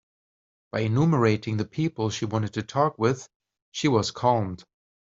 [0.71, 3.29] By enumerating the people she wanted to talk with,
[3.71, 4.63] she was calmed.